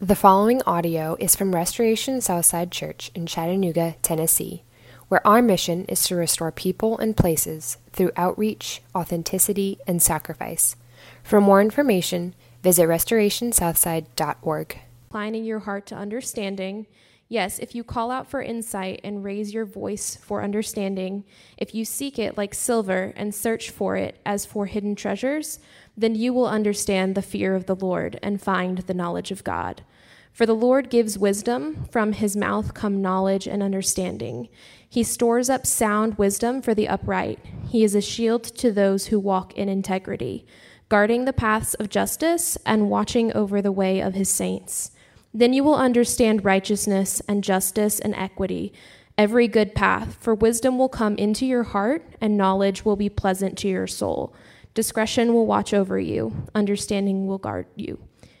[0.00, 4.62] The following audio is from Restoration Southside Church in Chattanooga, Tennessee,
[5.08, 10.76] where our mission is to restore people and places through outreach, authenticity, and sacrifice.
[11.24, 14.78] For more information, visit restorationsouthside.org.
[15.08, 16.86] Inclining your heart to understanding.
[17.28, 21.24] Yes, if you call out for insight and raise your voice for understanding,
[21.56, 25.58] if you seek it like silver and search for it as for hidden treasures,
[25.98, 29.82] then you will understand the fear of the Lord and find the knowledge of God.
[30.32, 34.48] For the Lord gives wisdom, from his mouth come knowledge and understanding.
[34.88, 37.40] He stores up sound wisdom for the upright.
[37.68, 40.46] He is a shield to those who walk in integrity,
[40.88, 44.92] guarding the paths of justice and watching over the way of his saints.
[45.34, 48.72] Then you will understand righteousness and justice and equity,
[49.18, 53.58] every good path, for wisdom will come into your heart, and knowledge will be pleasant
[53.58, 54.32] to your soul.
[54.78, 57.98] Discretion will watch over you, understanding will guard you.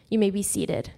[0.08, 0.92] You may be seated.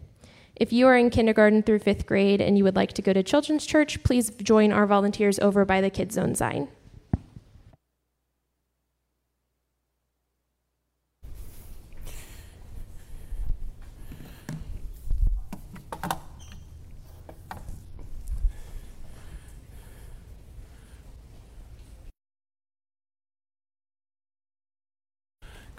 [0.54, 3.22] If you are in kindergarten through fifth grade and you would like to go to
[3.22, 6.68] children's church, please join our volunteers over by the Kids Zone sign.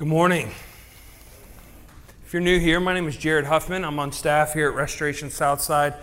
[0.01, 0.49] Good morning.
[2.25, 3.85] If you're new here, my name is Jared Huffman.
[3.85, 5.93] I'm on staff here at Restoration Southside.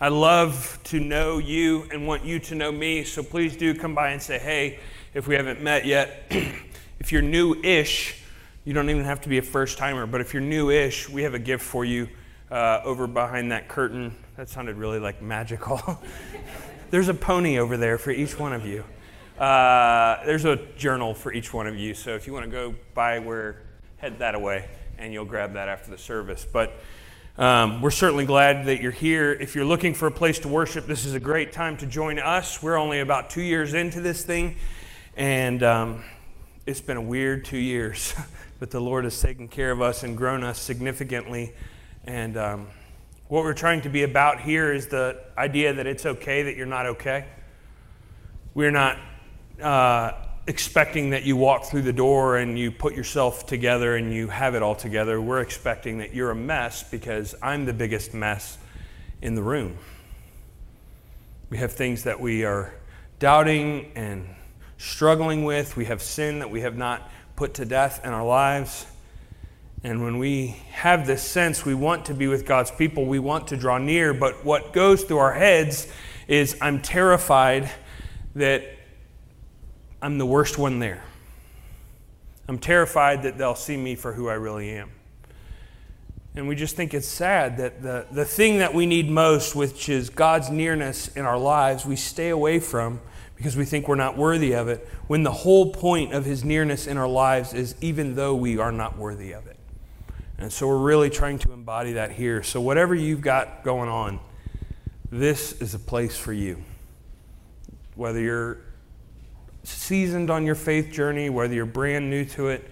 [0.00, 3.96] I love to know you and want you to know me, so please do come
[3.96, 4.78] by and say hey
[5.12, 6.26] if we haven't met yet.
[7.00, 8.22] if you're new ish,
[8.64, 11.24] you don't even have to be a first timer, but if you're new ish, we
[11.24, 12.08] have a gift for you
[12.52, 14.14] uh, over behind that curtain.
[14.36, 16.00] That sounded really like magical.
[16.92, 18.84] There's a pony over there for each one of you.
[19.38, 22.74] Uh, there's a journal for each one of you, so if you want to go
[22.92, 23.62] by where,
[23.98, 26.44] head that away, and you'll grab that after the service.
[26.44, 26.72] But
[27.36, 29.32] um, we're certainly glad that you're here.
[29.32, 32.18] If you're looking for a place to worship, this is a great time to join
[32.18, 32.60] us.
[32.64, 34.56] We're only about two years into this thing,
[35.16, 36.02] and um,
[36.66, 38.16] it's been a weird two years,
[38.58, 41.54] but the Lord has taken care of us and grown us significantly.
[42.04, 42.66] And um,
[43.28, 46.66] what we're trying to be about here is the idea that it's okay that you're
[46.66, 47.26] not okay.
[48.52, 48.98] We're not
[49.62, 50.12] uh,
[50.46, 54.54] expecting that you walk through the door and you put yourself together and you have
[54.54, 55.20] it all together.
[55.20, 58.56] We're expecting that you're a mess because I'm the biggest mess
[59.20, 59.76] in the room.
[61.50, 62.72] We have things that we are
[63.18, 64.26] doubting and
[64.78, 65.76] struggling with.
[65.76, 68.86] We have sin that we have not put to death in our lives.
[69.84, 73.48] And when we have this sense we want to be with God's people, we want
[73.48, 75.92] to draw near, but what goes through our heads
[76.26, 77.70] is I'm terrified
[78.34, 78.77] that
[80.00, 81.02] I'm the worst one there.
[82.46, 84.90] I'm terrified that they'll see me for who I really am.
[86.34, 89.88] And we just think it's sad that the, the thing that we need most, which
[89.88, 93.00] is God's nearness in our lives, we stay away from
[93.34, 96.88] because we think we're not worthy of it, when the whole point of His nearness
[96.88, 99.56] in our lives is even though we are not worthy of it.
[100.38, 102.42] And so we're really trying to embody that here.
[102.42, 104.18] So, whatever you've got going on,
[105.10, 106.62] this is a place for you.
[107.94, 108.58] Whether you're
[109.68, 112.68] seasoned on your faith journey, whether you're brand new to it,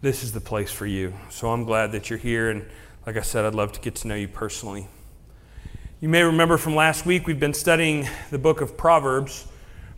[0.00, 1.14] this is the place for you.
[1.30, 2.50] So I'm glad that you're here.
[2.50, 2.66] And
[3.06, 4.86] like I said, I'd love to get to know you personally.
[6.00, 9.46] You may remember from last week, we've been studying the book of Proverbs.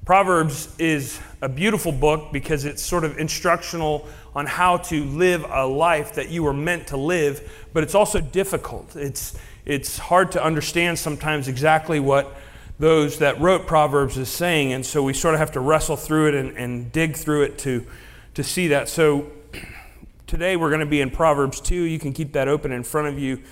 [0.05, 4.07] Proverbs is a beautiful book because it's sort of instructional
[4.37, 8.21] on how to live a life that you were meant to live, but it's also
[8.21, 8.95] difficult.
[8.95, 12.37] It's, it's hard to understand sometimes exactly what
[12.79, 14.73] those that wrote Proverbs is saying.
[14.73, 17.59] And so we sort of have to wrestle through it and, and dig through it
[17.59, 17.87] to,
[18.35, 18.89] to see that.
[18.89, 19.31] So
[20.27, 21.75] today we're going to be in Proverbs 2.
[21.75, 23.43] You can keep that open in front of you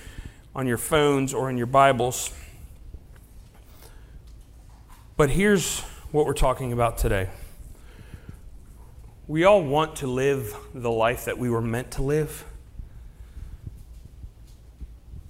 [0.55, 2.33] on your phones or in your Bibles.
[5.17, 5.81] But here's
[6.11, 7.31] what we're talking about today.
[9.27, 12.45] We all want to live the life that we were meant to live,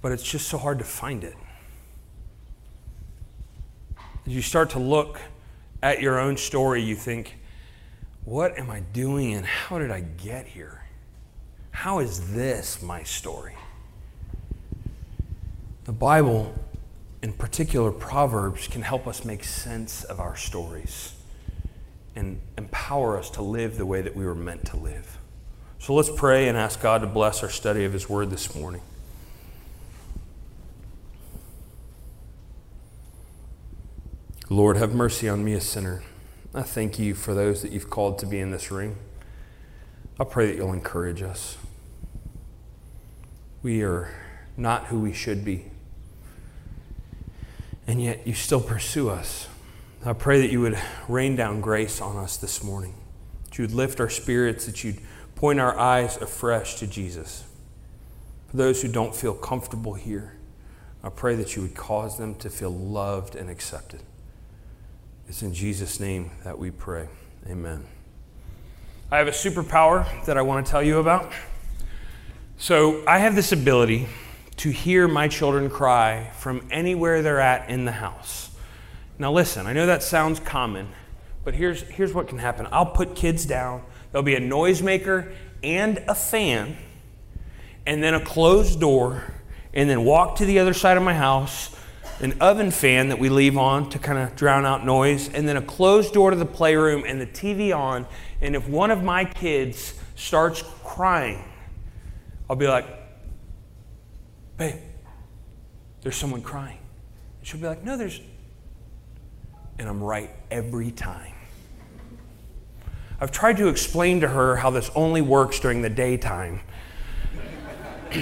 [0.01, 1.35] but it's just so hard to find it
[4.25, 5.19] you start to look
[5.83, 7.37] at your own story, you think,
[8.23, 10.83] what am I doing and how did I get here?
[11.71, 13.55] How is this my story?
[15.83, 16.55] The Bible,
[17.21, 21.13] in particular Proverbs, can help us make sense of our stories
[22.15, 25.19] and empower us to live the way that we were meant to live.
[25.77, 28.81] So let's pray and ask God to bless our study of His Word this morning.
[34.49, 36.03] Lord, have mercy on me, a sinner.
[36.53, 38.97] I thank you for those that you've called to be in this room.
[40.19, 41.57] I pray that you'll encourage us.
[43.63, 44.13] We are
[44.55, 45.65] not who we should be,
[47.87, 49.47] and yet you still pursue us.
[50.05, 50.77] I pray that you would
[51.09, 52.93] rain down grace on us this morning,
[53.45, 54.99] that you would lift our spirits, that you'd
[55.33, 57.45] point our eyes afresh to Jesus.
[58.49, 60.37] For those who don't feel comfortable here,
[61.03, 64.03] I pray that you would cause them to feel loved and accepted.
[65.27, 67.07] It's in Jesus' name that we pray.
[67.47, 67.85] Amen.
[69.11, 71.31] I have a superpower that I want to tell you about.
[72.57, 74.07] So, I have this ability
[74.57, 78.51] to hear my children cry from anywhere they're at in the house.
[79.17, 80.89] Now, listen, I know that sounds common,
[81.43, 83.81] but here's, here's what can happen I'll put kids down,
[84.11, 85.33] there'll be a noisemaker
[85.63, 86.77] and a fan,
[87.85, 89.23] and then a closed door,
[89.73, 91.75] and then walk to the other side of my house,
[92.21, 95.57] an oven fan that we leave on to kind of drown out noise, and then
[95.57, 98.07] a closed door to the playroom and the TV on.
[98.41, 101.43] And if one of my kids starts crying,
[102.49, 102.85] I'll be like,
[104.57, 104.79] babe,
[106.01, 106.77] there's someone crying.
[107.39, 108.21] And she'll be like, no, there's.
[109.77, 111.33] And I'm right every time.
[113.19, 116.61] I've tried to explain to her how this only works during the daytime,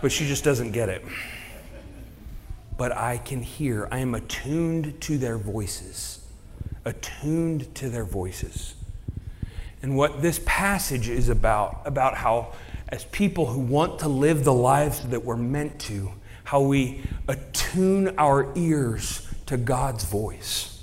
[0.00, 1.04] but she just doesn't get it.
[2.82, 6.18] But I can hear, I am attuned to their voices,
[6.84, 8.74] attuned to their voices.
[9.82, 12.54] And what this passage is about, about how
[12.88, 16.10] as people who want to live the lives that we're meant to,
[16.42, 20.82] how we attune our ears to God's voice.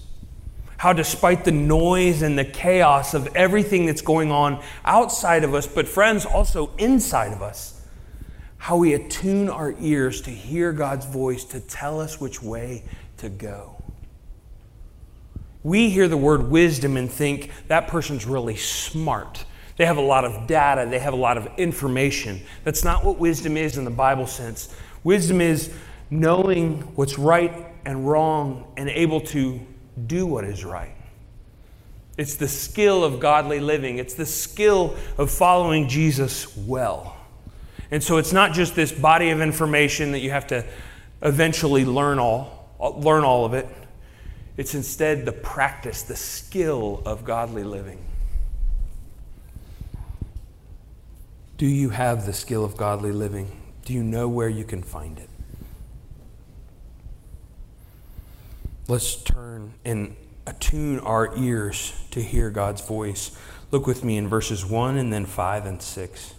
[0.78, 5.68] How, despite the noise and the chaos of everything that's going on outside of us,
[5.68, 7.79] but friends, also inside of us,
[8.60, 12.84] how we attune our ears to hear God's voice to tell us which way
[13.18, 13.82] to go.
[15.64, 19.46] We hear the word wisdom and think that person's really smart.
[19.78, 22.42] They have a lot of data, they have a lot of information.
[22.66, 24.76] That's not what wisdom is in the Bible sense.
[25.06, 25.74] Wisdom is
[26.10, 29.60] knowing what's right and wrong and able to
[30.06, 30.96] do what is right.
[32.18, 37.16] It's the skill of godly living, it's the skill of following Jesus well.
[37.92, 40.64] And so it's not just this body of information that you have to
[41.22, 43.68] eventually learn all, learn all of it.
[44.58, 48.00] It's instead the practice, the skill of godly living.
[51.58, 53.52] Do you have the skill of godly living?
[53.86, 55.30] Do you know where you can find it?
[58.88, 60.16] Let's turn and
[60.48, 63.38] attune our ears to hear God's voice.
[63.72, 66.34] Look with me in verses 1 and then 5 and 6.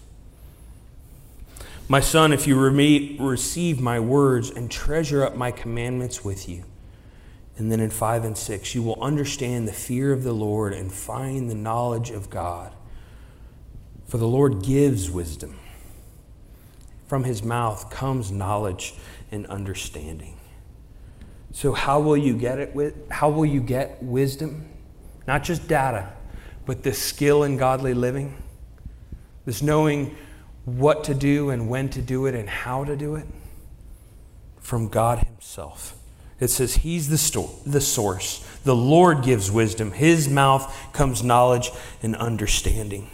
[1.91, 6.63] My son, if you receive my words and treasure up my commandments with you,
[7.57, 10.93] and then in 5 and 6, you will understand the fear of the Lord and
[10.93, 12.73] find the knowledge of God.
[14.07, 15.59] For the Lord gives wisdom.
[17.09, 18.95] From his mouth comes knowledge
[19.33, 20.37] and understanding.
[21.51, 24.69] So how will you get it with how will you get wisdom?
[25.27, 26.13] Not just data,
[26.67, 28.41] but this skill in godly living.
[29.45, 30.17] This knowing
[30.65, 33.27] what to do and when to do it and how to do it
[34.61, 35.97] from God himself.
[36.39, 38.47] It says he's the, sto- the source.
[38.65, 39.93] The Lord gives wisdom.
[39.93, 41.71] His mouth comes knowledge
[42.03, 43.11] and understanding.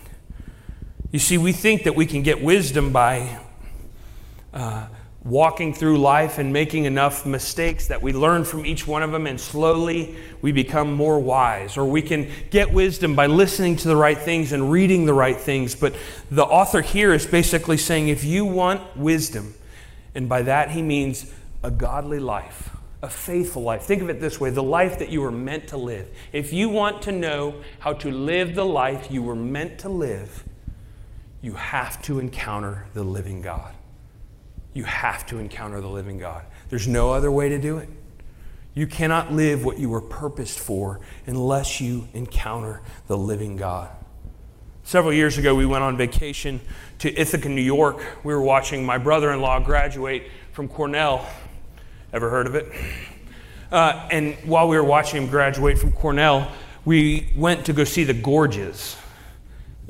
[1.10, 3.40] You see, we think that we can get wisdom by
[4.52, 4.86] uh,
[5.26, 9.26] walking through life and making enough mistakes that we learn from each one of them
[9.26, 11.76] and slowly we become more wise.
[11.76, 15.36] Or we can get wisdom by listening to the right things and reading the right
[15.36, 15.74] things.
[15.74, 15.96] But
[16.30, 19.54] the author here is basically saying if you want wisdom,
[20.14, 21.32] and by that he means
[21.64, 22.70] a godly life,
[23.02, 23.82] a faithful life.
[23.82, 26.08] Think of it this way the life that you were meant to live.
[26.32, 30.44] If you want to know how to live the life you were meant to live,
[31.42, 33.75] you have to encounter the living God.
[34.76, 36.44] You have to encounter the living God.
[36.68, 37.88] There's no other way to do it.
[38.74, 43.88] You cannot live what you were purposed for unless you encounter the living God.
[44.82, 46.60] Several years ago, we went on vacation
[46.98, 48.04] to Ithaca, New York.
[48.22, 51.26] We were watching my brother in law graduate from Cornell.
[52.12, 52.70] Ever heard of it?
[53.72, 56.52] Uh, and while we were watching him graduate from Cornell,
[56.84, 58.94] we went to go see the gorges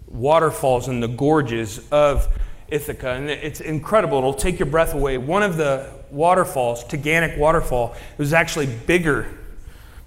[0.07, 2.33] waterfalls and the gorges of
[2.69, 3.11] Ithaca.
[3.11, 4.19] And it's incredible.
[4.19, 5.19] It'll take your breath away.
[5.19, 9.29] One of the waterfalls, Taughannock Waterfall, was actually bigger,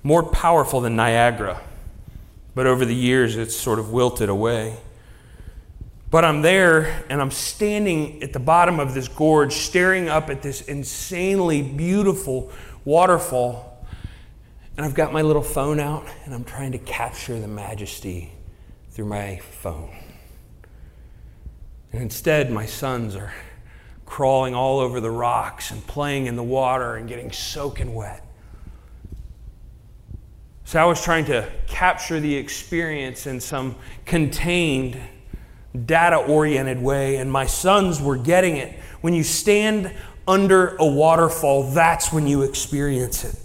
[0.04, 1.62] more powerful than Niagara.
[2.56, 4.78] But over the years, it's sort of wilted away.
[6.12, 10.42] But I'm there and I'm standing at the bottom of this gorge, staring up at
[10.42, 12.52] this insanely beautiful
[12.84, 13.86] waterfall.
[14.76, 18.32] And I've got my little phone out and I'm trying to capture the majesty
[18.90, 19.96] through my phone.
[21.92, 23.34] And instead, my sons are
[24.06, 28.26] crawling all over the rocks and playing in the water and getting soaking wet.
[30.66, 35.00] So I was trying to capture the experience in some contained,
[35.86, 38.78] data oriented way, and my sons were getting it.
[39.02, 39.92] When you stand
[40.28, 43.36] under a waterfall, that's when you experience it.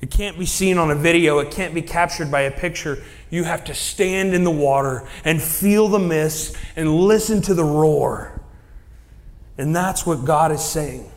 [0.00, 3.02] It can't be seen on a video, it can't be captured by a picture.
[3.28, 7.64] You have to stand in the water and feel the mist and listen to the
[7.64, 8.40] roar.
[9.58, 11.10] And that's what God is saying.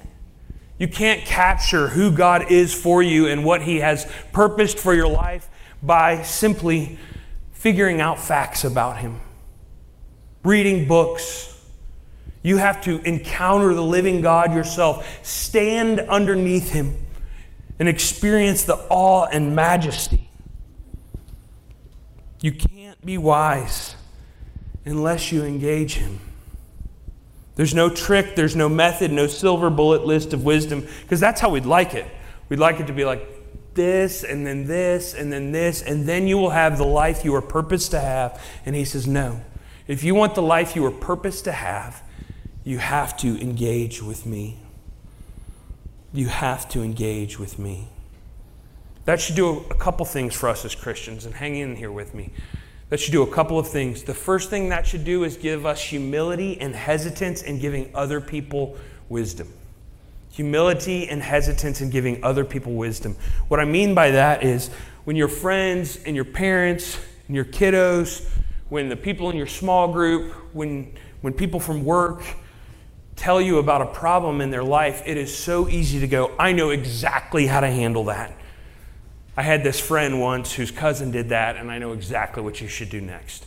[0.78, 5.08] You can't capture who God is for you and what He has purposed for your
[5.08, 5.48] life
[5.82, 7.00] by simply
[7.52, 9.22] figuring out facts about Him,
[10.44, 11.50] reading books.
[12.42, 16.98] You have to encounter the living God yourself, stand underneath Him,
[17.80, 20.30] and experience the awe and majesty.
[22.42, 23.96] You can't be wise
[24.86, 26.20] unless you engage Him.
[27.56, 31.50] There's no trick, there's no method, no silver bullet list of wisdom, because that's how
[31.50, 32.08] we'd like it.
[32.50, 33.28] We'd like it to be like
[33.76, 37.34] this, and then this, and then this, and then you will have the life you
[37.36, 38.42] are purposed to have.
[38.66, 39.42] And he says, No.
[39.88, 42.02] If you want the life you are purposed to have,
[42.64, 44.63] you have to engage with me.
[46.14, 47.90] You have to engage with me.
[49.06, 52.14] That should do a couple things for us as Christians, and hang in here with
[52.14, 52.32] me.
[52.90, 54.04] That should do a couple of things.
[54.04, 58.22] The first thing that should do is give us humility and hesitance in giving other
[58.22, 58.78] people
[59.10, 59.52] wisdom.
[60.32, 63.16] Humility and hesitance in giving other people wisdom.
[63.48, 64.70] What I mean by that is
[65.06, 68.30] when your friends and your parents and your kiddos,
[68.70, 72.24] when the people in your small group, when, when people from work
[73.16, 76.52] tell you about a problem in their life, it is so easy to go, I
[76.52, 78.36] know exactly how to handle that.
[79.36, 82.68] I had this friend once whose cousin did that, and I know exactly what you
[82.68, 83.46] should do next.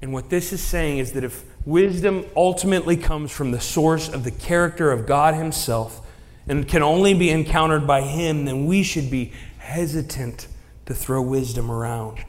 [0.00, 4.24] And what this is saying is that if wisdom ultimately comes from the source of
[4.24, 6.06] the character of God Himself
[6.48, 10.46] and can only be encountered by Him, then we should be hesitant
[10.86, 12.24] to throw wisdom around.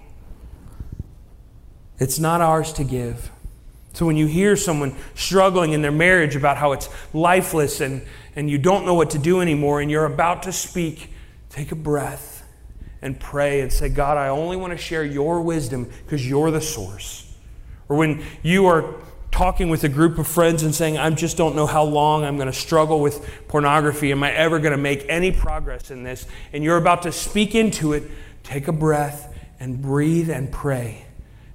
[1.98, 3.32] It's not ours to give.
[3.94, 8.02] So when you hear someone struggling in their marriage about how it's lifeless and,
[8.36, 11.10] and you don't know what to do anymore, and you're about to speak
[11.52, 12.48] Take a breath
[13.02, 16.62] and pray and say, God, I only want to share your wisdom because you're the
[16.62, 17.30] source.
[17.90, 18.96] Or when you are
[19.32, 22.38] talking with a group of friends and saying, I just don't know how long I'm
[22.38, 24.14] going to struggle with pornography.
[24.14, 26.26] Am I ever going to make any progress in this?
[26.54, 28.04] And you're about to speak into it,
[28.44, 31.06] take a breath and breathe and pray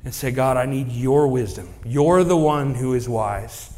[0.06, 1.68] and say, God, I need your wisdom.
[1.84, 3.76] You're the one who is wise.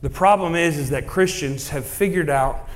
[0.00, 2.66] The problem is, is that Christians have figured out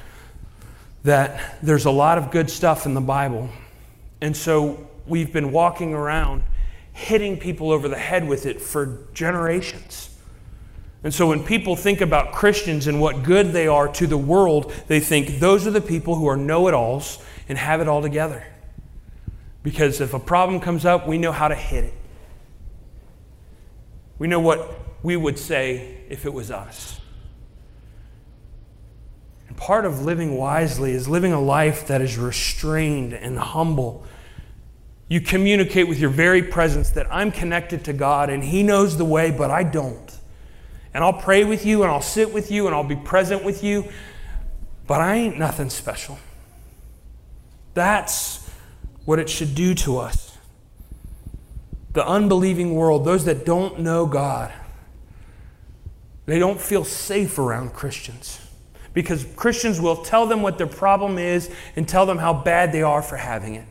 [1.03, 3.49] that there's a lot of good stuff in the Bible.
[4.21, 6.43] And so we've been walking around
[6.93, 10.15] hitting people over the head with it for generations.
[11.05, 14.71] And so when people think about Christians and what good they are to the world,
[14.89, 18.03] they think those are the people who are know it alls and have it all
[18.03, 18.45] together.
[19.65, 21.95] Because if a problem comes up, we know how to hit it.
[24.19, 27.01] We know what we would say if it was us.
[29.49, 34.05] And part of living wisely is living a life that is restrained and humble.
[35.09, 39.05] You communicate with your very presence that I'm connected to God and He knows the
[39.05, 40.19] way, but I don't.
[40.93, 43.65] And I'll pray with you and I'll sit with you and I'll be present with
[43.65, 43.89] you,
[44.87, 46.19] but I ain't nothing special.
[47.73, 48.44] That's
[49.05, 50.37] what it should do to us.
[51.93, 54.53] The unbelieving world, those that don't know God,
[56.27, 58.41] they don't feel safe around Christians
[58.95, 62.83] because Christians will tell them what their problem is and tell them how bad they
[62.83, 63.67] are for having it.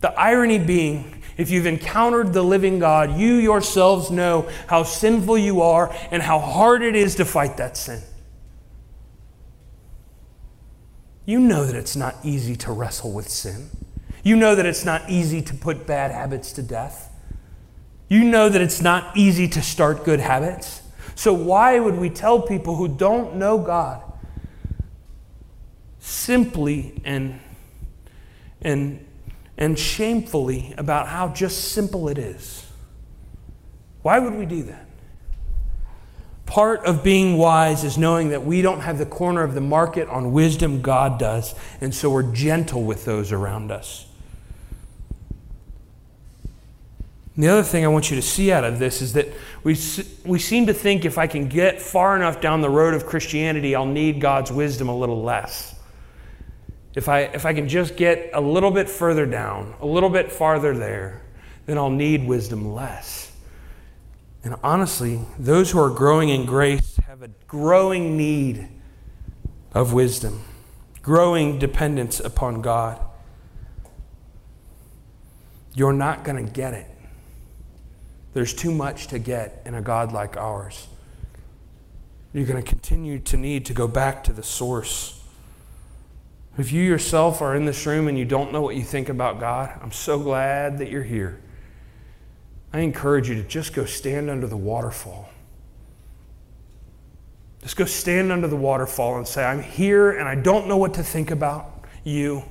[0.00, 5.62] The irony being, if you've encountered the living God, you yourselves know how sinful you
[5.62, 8.02] are and how hard it is to fight that sin.
[11.24, 13.70] You know that it's not easy to wrestle with sin.
[14.28, 17.10] You know that it's not easy to put bad habits to death.
[18.08, 20.82] You know that it's not easy to start good habits.
[21.14, 24.02] So, why would we tell people who don't know God
[25.98, 27.40] simply and,
[28.60, 29.02] and,
[29.56, 32.66] and shamefully about how just simple it is?
[34.02, 34.84] Why would we do that?
[36.44, 40.06] Part of being wise is knowing that we don't have the corner of the market
[40.10, 44.04] on wisdom, God does, and so we're gentle with those around us.
[47.38, 49.28] And the other thing I want you to see out of this is that
[49.62, 49.78] we,
[50.24, 53.76] we seem to think if I can get far enough down the road of Christianity,
[53.76, 55.78] I'll need God's wisdom a little less.
[56.96, 60.32] If I, if I can just get a little bit further down, a little bit
[60.32, 61.22] farther there,
[61.66, 63.30] then I'll need wisdom less.
[64.42, 68.66] And honestly, those who are growing in grace have a growing need
[69.74, 70.42] of wisdom,
[71.02, 73.00] growing dependence upon God.
[75.72, 76.97] you're not going to get it.
[78.34, 80.88] There's too much to get in a God like ours.
[82.32, 85.22] You're going to continue to need to go back to the source.
[86.58, 89.40] If you yourself are in this room and you don't know what you think about
[89.40, 91.40] God, I'm so glad that you're here.
[92.72, 95.30] I encourage you to just go stand under the waterfall.
[97.62, 100.94] Just go stand under the waterfall and say, I'm here and I don't know what
[100.94, 102.42] to think about you,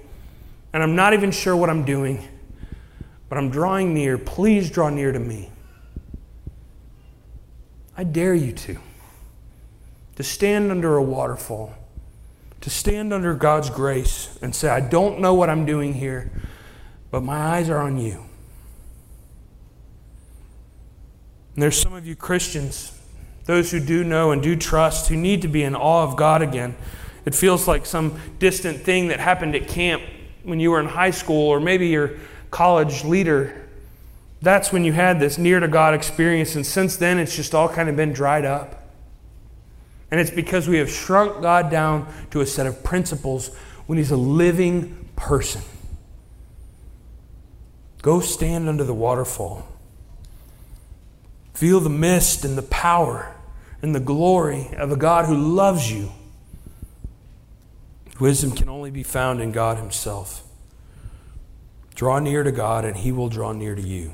[0.74, 2.28] and I'm not even sure what I'm doing
[3.30, 4.18] but I'm drawing near.
[4.18, 5.50] Please draw near to me.
[7.98, 8.78] I dare you to.
[10.16, 11.76] To stand under a waterfall,
[12.62, 16.32] to stand under God's grace and say, I don't know what I'm doing here,
[17.12, 18.24] but my eyes are on you.
[21.54, 23.00] And there's some of you Christians,
[23.46, 26.42] those who do know and do trust, who need to be in awe of God
[26.42, 26.76] again.
[27.26, 30.02] It feels like some distant thing that happened at camp
[30.44, 32.14] when you were in high school, or maybe you're
[32.50, 33.67] college leader,
[34.42, 36.56] that's when you had this near to God experience.
[36.56, 38.84] And since then, it's just all kind of been dried up.
[40.12, 43.54] And it's because we have shrunk God down to a set of principles
[43.88, 45.62] when He's a living person.
[48.02, 49.68] Go stand under the waterfall.
[51.54, 53.36] Feel the mist and the power
[53.82, 56.12] and the glory of a God who loves you.
[58.20, 60.44] Wisdom can only be found in God Himself.
[61.96, 64.14] Draw near to God, and He will draw near to you.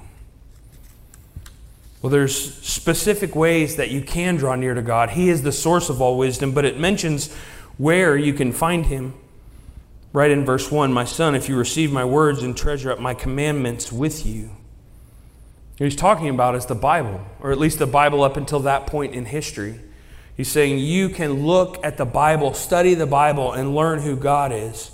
[2.04, 5.12] Well, there's specific ways that you can draw near to God.
[5.12, 7.34] He is the source of all wisdom, but it mentions
[7.78, 9.14] where you can find Him.
[10.12, 13.14] Right in verse 1 My son, if you receive my words and treasure up my
[13.14, 14.50] commandments with you.
[15.78, 18.86] What he's talking about is the Bible, or at least the Bible up until that
[18.86, 19.80] point in history.
[20.36, 24.52] He's saying you can look at the Bible, study the Bible, and learn who God
[24.52, 24.92] is.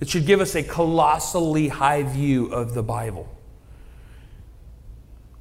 [0.00, 3.32] It should give us a colossally high view of the Bible.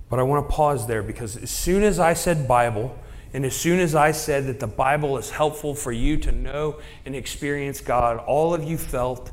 [0.10, 2.98] But I want to pause there because as soon as I said Bible,
[3.34, 6.80] and as soon as I said that the Bible is helpful for you to know
[7.06, 9.32] and experience God, all of you felt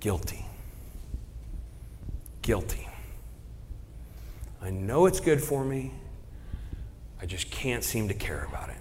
[0.00, 0.46] guilty.
[2.42, 2.88] Guilty.
[4.62, 5.92] I know it's good for me,
[7.20, 8.76] I just can't seem to care about it.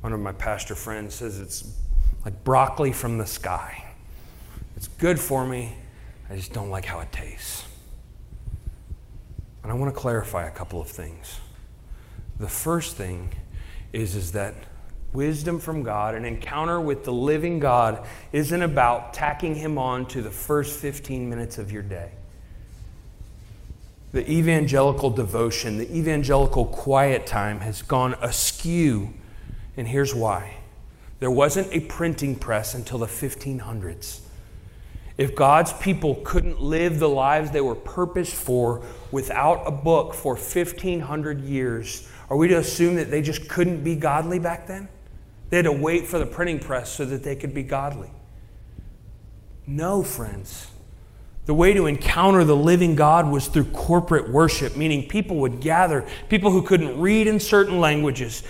[0.00, 1.64] One of my pastor friends says it's
[2.24, 3.84] like broccoli from the sky.
[4.76, 5.74] It's good for me.
[6.30, 7.64] I just don't like how it tastes.
[9.62, 11.38] And I want to clarify a couple of things.
[12.38, 13.30] The first thing
[13.92, 14.54] is, is that
[15.12, 20.22] wisdom from God, an encounter with the living God, isn't about tacking him on to
[20.22, 22.12] the first 15 minutes of your day.
[24.12, 29.12] The evangelical devotion, the evangelical quiet time has gone askew,
[29.76, 30.56] and here's why.
[31.20, 34.20] There wasn't a printing press until the 1500s.
[35.20, 40.32] If God's people couldn't live the lives they were purposed for without a book for
[40.32, 44.88] 1,500 years, are we to assume that they just couldn't be godly back then?
[45.50, 48.10] They had to wait for the printing press so that they could be godly.
[49.66, 50.68] No, friends.
[51.44, 56.06] The way to encounter the living God was through corporate worship, meaning people would gather,
[56.30, 58.42] people who couldn't read in certain languages,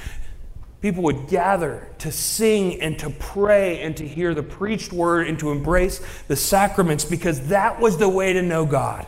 [0.81, 5.38] people would gather to sing and to pray and to hear the preached word and
[5.38, 9.07] to embrace the sacraments because that was the way to know God.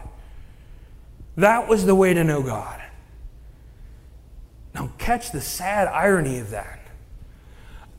[1.37, 2.81] That was the way to know God.
[4.75, 6.79] Now, catch the sad irony of that.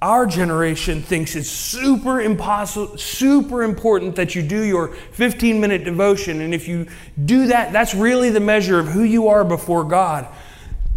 [0.01, 6.41] Our generation thinks it's super impossible, super important that you do your 15 minute devotion.
[6.41, 6.88] And if you
[7.23, 10.27] do that, that's really the measure of who you are before God.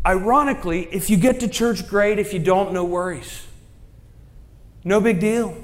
[0.06, 2.20] Ironically, if you get to church, great.
[2.20, 3.44] If you don't, no worries.
[4.84, 5.56] No big deal.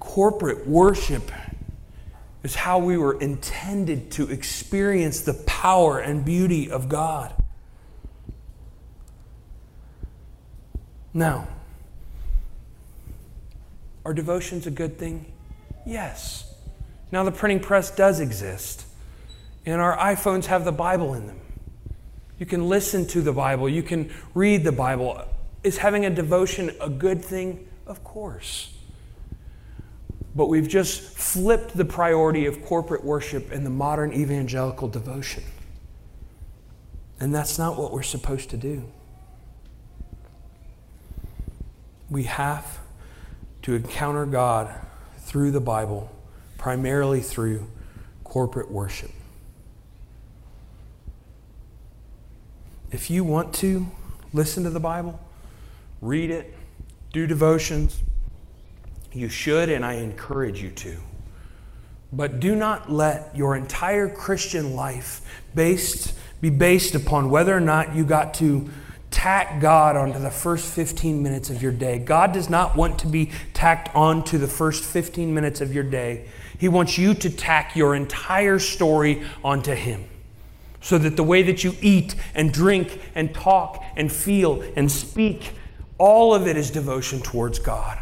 [0.00, 1.30] Corporate worship
[2.42, 7.32] is how we were intended to experience the power and beauty of God.
[11.14, 11.46] Now,
[14.04, 15.32] are devotions a good thing?
[15.86, 16.52] Yes.
[17.12, 18.87] Now, the printing press does exist
[19.66, 21.40] and our iPhones have the Bible in them.
[22.38, 25.22] You can listen to the Bible, you can read the Bible.
[25.64, 27.68] Is having a devotion a good thing?
[27.86, 28.72] Of course.
[30.34, 35.42] But we've just flipped the priority of corporate worship in the modern evangelical devotion.
[37.18, 38.84] And that's not what we're supposed to do.
[42.08, 42.78] We have
[43.62, 44.72] to encounter God
[45.18, 46.10] through the Bible,
[46.56, 47.66] primarily through
[48.22, 49.10] corporate worship.
[52.90, 53.86] If you want to
[54.32, 55.18] listen to the Bible,
[56.00, 56.54] read it,
[57.12, 58.00] do devotions,
[59.12, 60.96] you should, and I encourage you to.
[62.12, 67.94] But do not let your entire Christian life based, be based upon whether or not
[67.94, 68.68] you got to
[69.10, 71.98] tack God onto the first 15 minutes of your day.
[71.98, 76.26] God does not want to be tacked onto the first 15 minutes of your day.
[76.58, 80.04] He wants you to tack your entire story onto Him.
[80.80, 85.52] So that the way that you eat and drink and talk and feel and speak,
[85.98, 87.98] all of it is devotion towards God.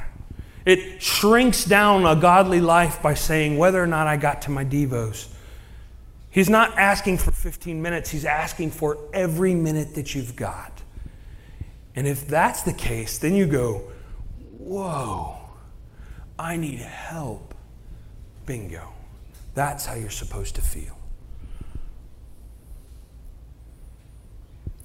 [0.67, 4.65] It shrinks down a godly life by saying whether or not I got to my
[4.65, 5.29] Devos.
[6.29, 10.83] He's not asking for 15 minutes, he's asking for every minute that you've got.
[11.95, 13.91] And if that's the case, then you go,
[14.59, 15.37] Whoa,
[16.39, 17.55] I need help.
[18.45, 18.93] Bingo.
[19.55, 20.96] That's how you're supposed to feel.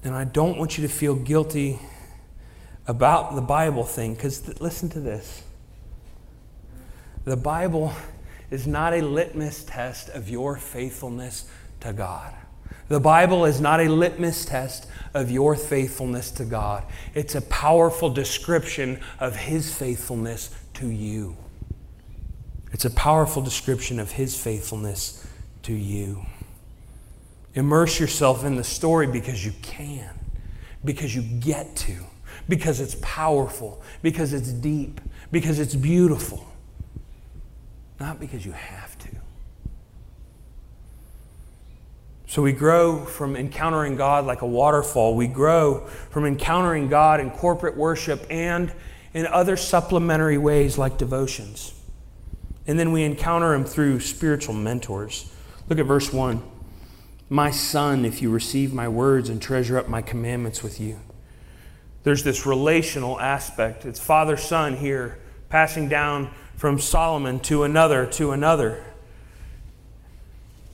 [0.04, 1.78] And I don't want you to feel guilty
[2.86, 5.42] about the Bible thing, because th- listen to this.
[7.24, 7.92] The Bible
[8.50, 11.48] is not a litmus test of your faithfulness
[11.80, 12.34] to God.
[12.88, 16.84] The Bible is not a litmus test of your faithfulness to God.
[17.14, 21.36] It's a powerful description of His faithfulness to you.
[22.72, 25.26] It's a powerful description of His faithfulness
[25.62, 26.26] to you.
[27.54, 30.10] Immerse yourself in the story because you can,
[30.84, 31.96] because you get to,
[32.48, 36.46] because it's powerful, because it's deep, because it's beautiful,
[38.00, 39.08] not because you have to.
[42.26, 45.14] So we grow from encountering God like a waterfall.
[45.14, 48.72] We grow from encountering God in corporate worship and
[49.12, 51.74] in other supplementary ways like devotions.
[52.66, 55.30] And then we encounter Him through spiritual mentors.
[55.68, 56.42] Look at verse 1.
[57.32, 61.00] My son, if you receive my words and treasure up my commandments with you.
[62.02, 63.86] There's this relational aspect.
[63.86, 65.18] It's father son here,
[65.48, 68.84] passing down from Solomon to another to another.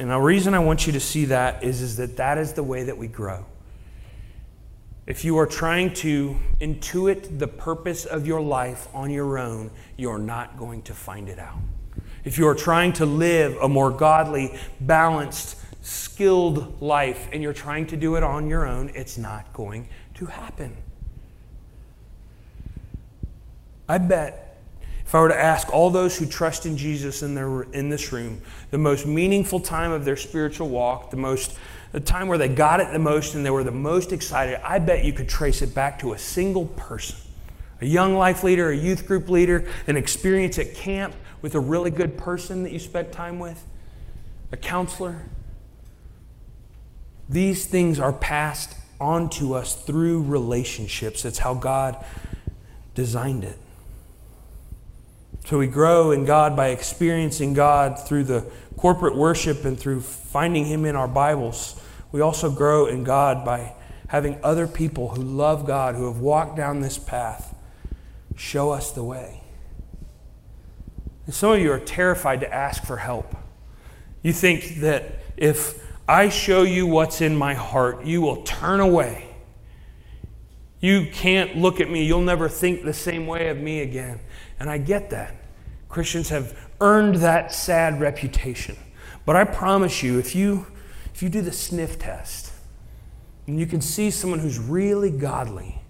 [0.00, 2.64] And the reason I want you to see that is, is that that is the
[2.64, 3.46] way that we grow.
[5.06, 10.18] If you are trying to intuit the purpose of your life on your own, you're
[10.18, 11.60] not going to find it out.
[12.24, 15.54] If you are trying to live a more godly, balanced,
[15.88, 20.26] skilled life and you're trying to do it on your own, it's not going to
[20.26, 20.76] happen.
[23.88, 24.58] I bet
[25.06, 28.12] if I were to ask all those who trust in Jesus in, their, in this
[28.12, 31.56] room, the most meaningful time of their spiritual walk, the most
[31.92, 34.78] the time where they got it the most and they were the most excited, I
[34.78, 37.16] bet you could trace it back to a single person.
[37.80, 41.90] A young life leader, a youth group leader, an experience at camp with a really
[41.90, 43.64] good person that you spent time with,
[44.52, 45.24] a counselor,
[47.28, 51.24] these things are passed on to us through relationships.
[51.24, 52.04] It's how God
[52.94, 53.58] designed it.
[55.44, 58.44] So we grow in God by experiencing God through the
[58.76, 61.80] corporate worship and through finding Him in our Bibles.
[62.12, 63.74] We also grow in God by
[64.08, 67.54] having other people who love God, who have walked down this path,
[68.36, 69.42] show us the way.
[71.26, 73.36] And some of you are terrified to ask for help.
[74.22, 79.26] You think that if I show you what's in my heart, you will turn away.
[80.80, 82.04] You can't look at me.
[82.04, 84.20] You'll never think the same way of me again.
[84.58, 85.34] And I get that.
[85.88, 88.76] Christians have earned that sad reputation.
[89.26, 90.66] But I promise you, if you,
[91.12, 92.52] if you do the sniff test,
[93.46, 95.82] and you can see someone who's really godly,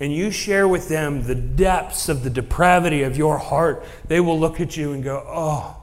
[0.00, 4.38] and you share with them the depths of the depravity of your heart, they will
[4.38, 5.76] look at you and go, Oh,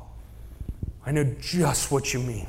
[1.05, 2.47] I know just what you mean.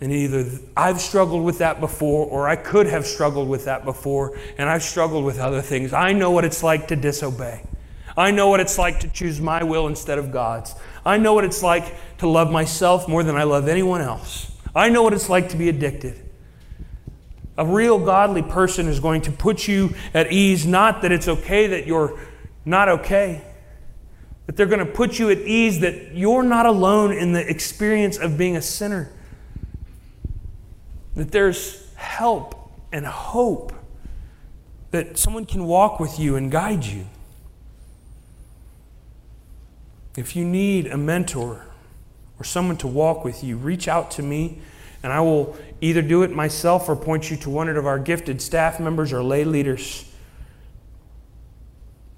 [0.00, 4.38] And either I've struggled with that before, or I could have struggled with that before,
[4.56, 5.92] and I've struggled with other things.
[5.92, 7.62] I know what it's like to disobey.
[8.16, 10.74] I know what it's like to choose my will instead of God's.
[11.04, 14.50] I know what it's like to love myself more than I love anyone else.
[14.74, 16.18] I know what it's like to be addicted.
[17.58, 21.66] A real godly person is going to put you at ease, not that it's okay
[21.68, 22.18] that you're
[22.64, 23.42] not okay,
[24.46, 28.16] but they're going to put you at ease that you're not alone in the experience
[28.16, 29.12] of being a sinner
[31.14, 33.72] that there's help and hope,
[34.90, 37.06] that someone can walk with you and guide you.
[40.16, 41.66] If you need a mentor
[42.38, 44.60] or someone to walk with you, reach out to me
[45.02, 48.42] and I will either do it myself or point you to one of our gifted
[48.42, 50.04] staff members or lay leaders.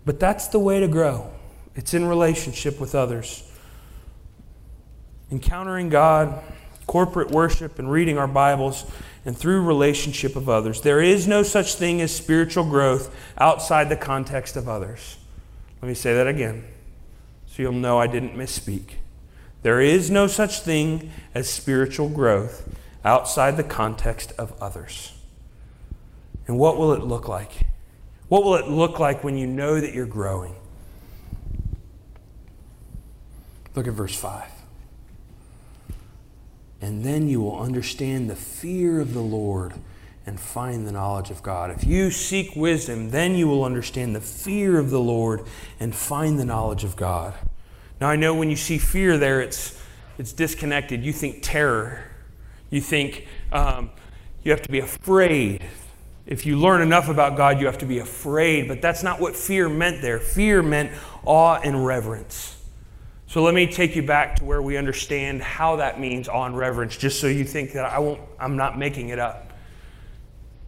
[0.04, 1.30] But that's the way to grow.
[1.76, 3.48] It's in relationship with others.
[5.30, 6.42] Encountering God
[6.86, 8.84] corporate worship and reading our Bibles
[9.24, 10.80] and through relationship of others.
[10.80, 15.16] There is no such thing as spiritual growth outside the context of others.
[15.80, 16.64] Let me say that again.
[17.46, 18.94] so you'll know I didn't misspeak.
[19.62, 22.68] There is no such thing as spiritual growth
[23.04, 25.12] outside the context of others.
[26.46, 27.66] And what will it look like?
[28.28, 30.56] What will it look like when you know that you're growing?
[33.74, 34.61] Look at verse 5.
[36.82, 39.72] And then you will understand the fear of the Lord
[40.26, 41.70] and find the knowledge of God.
[41.70, 45.46] If you seek wisdom, then you will understand the fear of the Lord
[45.78, 47.34] and find the knowledge of God.
[48.00, 49.80] Now, I know when you see fear there, it's,
[50.18, 51.04] it's disconnected.
[51.04, 52.04] You think terror.
[52.68, 53.90] You think um,
[54.42, 55.64] you have to be afraid.
[56.26, 58.66] If you learn enough about God, you have to be afraid.
[58.66, 60.18] But that's not what fear meant there.
[60.18, 60.90] Fear meant
[61.24, 62.61] awe and reverence.
[63.32, 66.96] So let me take you back to where we understand how that means on reverence,
[66.96, 69.52] just so you think that I won't, I'm not making it up.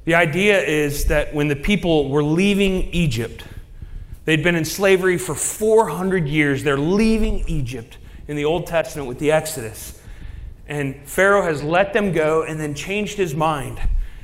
[0.07, 3.45] The idea is that when the people were leaving Egypt,
[4.25, 6.63] They'd been in slavery for 400 years.
[6.63, 10.01] They're leaving Egypt in the Old Testament with the Exodus.
[10.67, 13.81] And Pharaoh has let them go and then changed his mind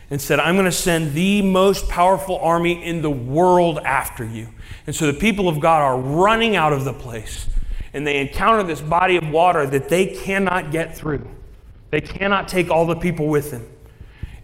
[0.08, 4.48] and said, I'm going to send the most powerful army in the world after you.
[4.86, 7.46] And so the people of God are running out of the place.
[7.92, 11.26] And they encounter this body of water that they cannot get through.
[11.90, 13.66] They cannot take all the people with them.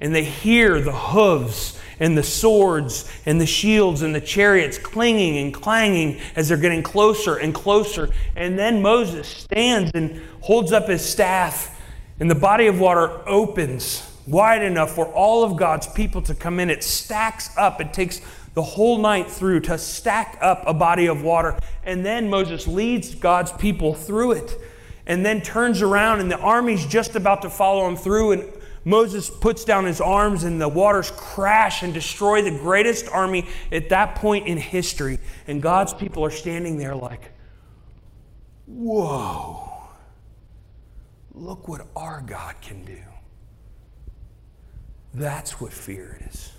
[0.01, 5.39] And they hear the hooves and the swords and the shields and the chariots clanging
[5.39, 8.11] and clanging as they're getting closer and closer.
[8.35, 11.81] And then Moses stands and holds up his staff,
[12.21, 16.61] and the body of water opens wide enough for all of God's people to come
[16.61, 16.69] in.
[16.69, 17.81] It stacks up.
[17.81, 18.21] It takes
[18.57, 21.59] the whole night through to stack up a body of water.
[21.85, 24.59] And then Moses leads God's people through it
[25.07, 28.33] and then turns around, and the army's just about to follow him through.
[28.33, 33.47] And Moses puts down his arms and the waters crash and destroy the greatest army
[33.71, 35.19] at that point in history.
[35.47, 37.33] And God's people are standing there like,
[38.65, 39.71] whoa,
[41.35, 43.03] look what our God can do.
[45.13, 46.53] That's what fear is.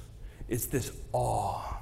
[0.48, 1.74] It's this awe.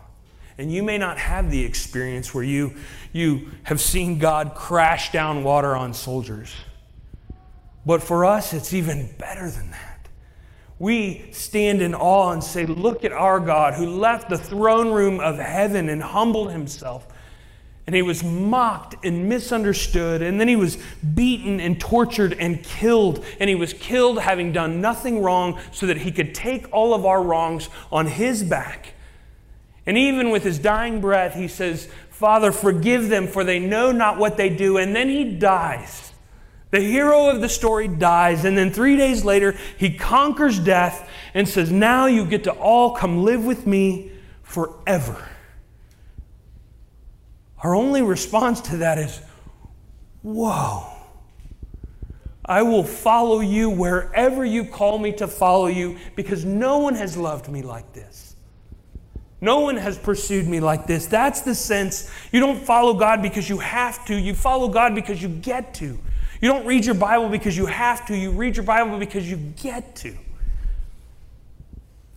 [0.57, 2.75] And you may not have the experience where you,
[3.11, 6.55] you have seen God crash down water on soldiers.
[7.85, 9.95] But for us, it's even better than that
[10.79, 15.19] we stand in awe and say, Look at our God who left the throne room
[15.19, 17.07] of heaven and humbled himself.
[17.87, 20.23] And he was mocked and misunderstood.
[20.23, 20.77] And then he was
[21.13, 23.23] beaten and tortured and killed.
[23.39, 27.05] And he was killed having done nothing wrong so that he could take all of
[27.05, 28.94] our wrongs on his back.
[29.85, 34.17] And even with his dying breath, he says, Father, forgive them, for they know not
[34.17, 34.77] what they do.
[34.77, 36.13] And then he dies.
[36.71, 41.47] The hero of the story dies, and then three days later, he conquers death and
[41.47, 44.11] says, Now you get to all come live with me
[44.43, 45.29] forever.
[47.59, 49.21] Our only response to that is,
[50.21, 50.91] Whoa.
[52.43, 57.15] I will follow you wherever you call me to follow you because no one has
[57.15, 58.24] loved me like this.
[59.45, 61.05] No one has pursued me like this.
[61.05, 62.09] That's the sense.
[62.31, 65.99] You don't follow God because you have to, you follow God because you get to.
[66.41, 69.37] You don't read your Bible because you have to, you read your Bible because you
[69.37, 70.17] get to.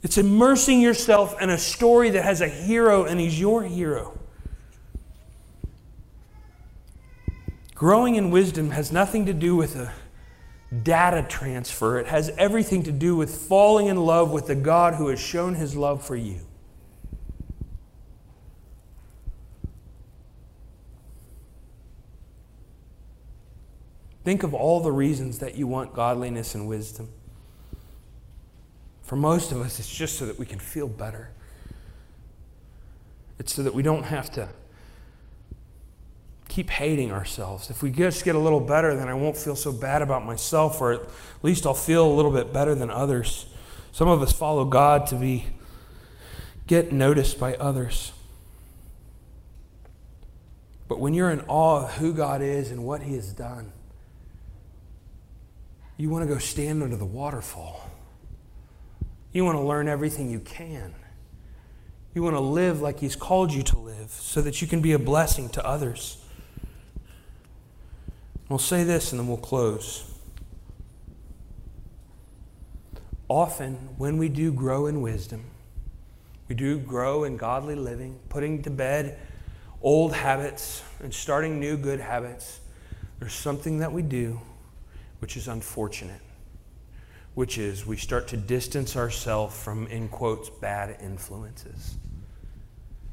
[0.03, 4.19] It's immersing yourself in a story that has a hero and he's your hero.
[7.75, 9.93] Growing in wisdom has nothing to do with a
[10.83, 15.09] data transfer, it has everything to do with falling in love with the God who
[15.09, 16.41] has shown his love for you.
[24.29, 27.09] Think of all the reasons that you want godliness and wisdom.
[29.01, 31.31] For most of us, it's just so that we can feel better.
[33.39, 34.51] It's so that we don't have to
[36.47, 37.71] keep hating ourselves.
[37.71, 40.79] If we just get a little better, then I won't feel so bad about myself,
[40.79, 41.01] or at
[41.43, 43.47] least I'll feel a little bit better than others.
[43.93, 45.47] Some of us follow God to be
[46.67, 48.13] get noticed by others.
[50.87, 53.73] But when you're in awe of who God is and what He has done,
[55.99, 57.91] you want to go stand under the waterfall.
[59.33, 60.95] You want to learn everything you can.
[62.15, 64.93] You want to live like He's called you to live so that you can be
[64.93, 66.25] a blessing to others.
[68.49, 70.11] We'll say this and then we'll close.
[73.29, 75.45] Often, when we do grow in wisdom,
[76.49, 79.19] we do grow in godly living, putting to bed
[79.83, 82.61] old habits and starting new good habits,
[83.19, 84.41] there's something that we do
[85.21, 86.21] which is unfortunate,
[87.35, 91.97] which is we start to distance ourselves from, in quotes, bad influences.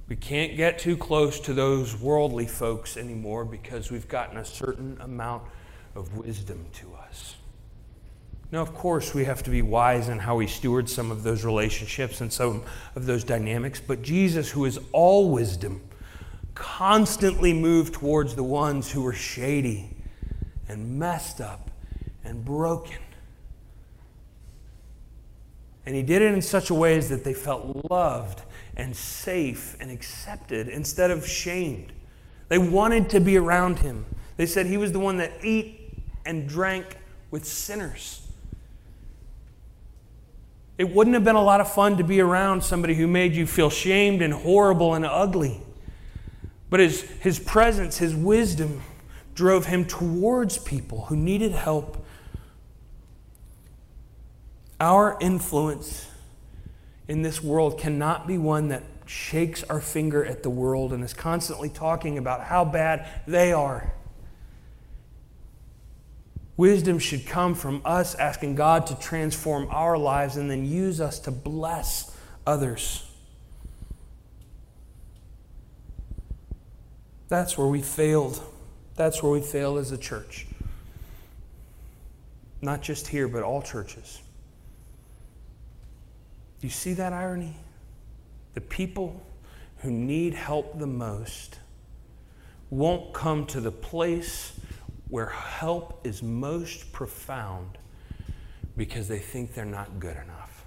[0.08, 4.98] We can't get too close to those worldly folks anymore because we've gotten a certain
[5.02, 5.44] amount
[5.96, 7.36] of wisdom to us.
[8.52, 11.44] Now, of course, we have to be wise in how we steward some of those
[11.44, 12.64] relationships and some
[12.96, 15.82] of those dynamics, but Jesus, who is all wisdom,
[16.54, 19.90] constantly moved towards the ones who were shady
[20.70, 21.72] and messed up
[22.26, 22.98] and broken.
[25.86, 28.42] And he did it in such a way that they felt loved
[28.76, 31.94] and safe and accepted instead of shamed.
[32.50, 34.06] They wanted to be around him.
[34.38, 35.94] They said he was the one that ate
[36.26, 36.98] and drank
[37.32, 38.22] with sinners.
[40.78, 43.48] It wouldn't have been a lot of fun to be around somebody who made you
[43.48, 45.62] feel shamed and horrible and ugly.
[46.70, 48.82] But his, his presence, his wisdom,
[49.36, 52.05] drove him towards people who needed help.
[54.80, 56.08] Our influence
[57.08, 61.14] in this world cannot be one that shakes our finger at the world and is
[61.14, 63.94] constantly talking about how bad they are.
[66.58, 71.20] Wisdom should come from us asking God to transform our lives and then use us
[71.20, 72.16] to bless
[72.48, 73.06] others.
[77.28, 78.42] That's where we failed.
[78.96, 80.48] That's where we failed as a church.
[82.62, 84.22] Not just here, but all churches.
[86.62, 87.56] You see that irony?
[88.54, 89.22] The people
[89.78, 91.60] who need help the most
[92.70, 94.54] won't come to the place
[95.10, 97.78] where help is most profound
[98.76, 100.66] because they think they're not good enough.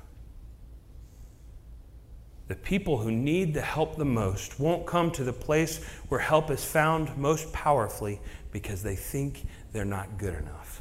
[2.49, 6.51] The people who need the help the most won't come to the place where help
[6.51, 8.21] is found most powerfully
[8.53, 10.81] because they think they're not good enough.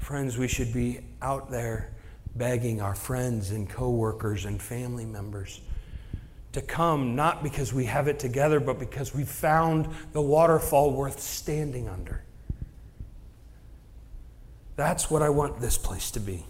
[0.00, 1.94] Friends, we should be out there
[2.34, 5.60] begging our friends and coworkers and family members
[6.52, 11.20] to come, not because we have it together, but because we found the waterfall worth
[11.20, 12.22] standing under.
[14.76, 16.44] That's what I want this place to be.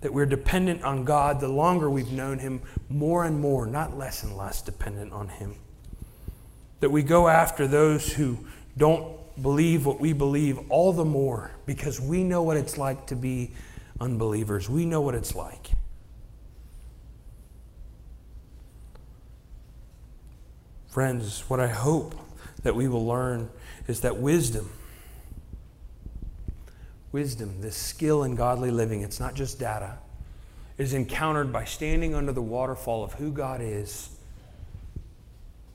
[0.00, 4.22] That we're dependent on God the longer we've known Him, more and more, not less
[4.22, 5.56] and less dependent on Him.
[6.80, 8.38] That we go after those who
[8.76, 13.16] don't believe what we believe all the more because we know what it's like to
[13.16, 13.52] be
[14.02, 14.68] unbelievers.
[14.68, 15.70] We know what it's like.
[20.88, 22.14] Friends, what I hope
[22.64, 23.48] that we will learn
[23.86, 24.70] is that wisdom,
[27.12, 29.98] wisdom, this skill in godly living, it's not just data,
[30.76, 34.10] is encountered by standing under the waterfall of who God is,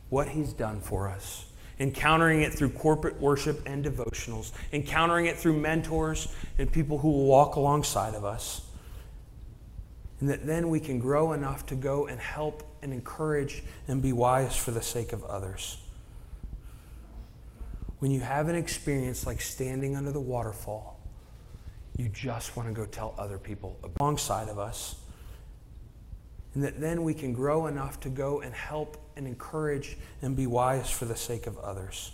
[0.10, 1.47] what He's done for us,
[1.80, 7.26] encountering it through corporate worship and devotionals, encountering it through mentors and people who will
[7.26, 8.62] walk alongside of us.
[10.20, 14.14] And that then we can grow enough to go and help and encourage and be
[14.14, 15.78] wise for the sake of others.
[18.00, 21.00] When you have an experience like standing under the waterfall,
[21.98, 24.96] you just want to go tell other people alongside of us.
[26.58, 30.48] And that then we can grow enough to go and help and encourage and be
[30.48, 32.10] wise for the sake of others.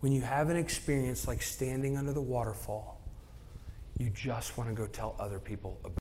[0.00, 2.98] When you have an experience like standing under the waterfall,
[3.98, 5.92] you just want to go tell other people about